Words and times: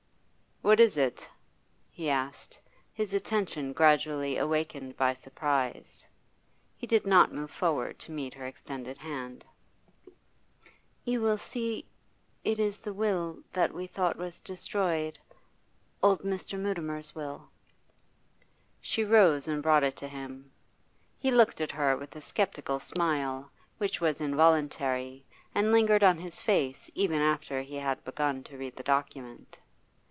'What 0.63 0.79
is 0.79 0.95
it?' 0.95 1.27
he 1.89 2.07
asked, 2.07 2.59
his 2.93 3.15
attention 3.15 3.73
gradually 3.73 4.37
awakened 4.37 4.95
by 4.95 5.15
surprise. 5.15 6.05
He 6.77 6.85
did 6.85 7.03
not 7.03 7.33
move 7.33 7.49
forward 7.49 7.97
to 7.97 8.11
meet 8.11 8.35
her 8.35 8.45
extended 8.45 8.99
hand. 8.99 9.43
'You 11.03 11.19
will 11.19 11.39
see 11.39 11.87
it 12.43 12.59
is 12.59 12.77
the 12.77 12.93
will 12.93 13.39
that 13.53 13.73
we 13.73 13.87
thought 13.87 14.17
was 14.17 14.39
destroyed 14.39 15.17
old 16.03 16.19
Mr. 16.21 16.59
Mutimer's 16.59 17.15
will.' 17.15 17.49
She 18.81 19.03
rose 19.03 19.47
and 19.47 19.63
brought 19.63 19.83
it 19.83 19.95
to 19.97 20.07
him. 20.07 20.51
He 21.17 21.31
looked 21.31 21.59
at 21.59 21.71
her 21.71 21.97
with 21.97 22.15
a 22.15 22.21
sceptical 22.21 22.79
smile, 22.79 23.49
which 23.79 23.99
was 23.99 24.21
involuntary, 24.21 25.25
and 25.55 25.71
lingered 25.71 26.03
on 26.03 26.19
his 26.19 26.39
face 26.39 26.89
even 26.93 27.19
after 27.19 27.63
he 27.63 27.77
had 27.77 28.03
begun 28.03 28.43
to 28.43 28.59
read 28.59 28.75
the 28.75 28.83
document. 28.83 29.57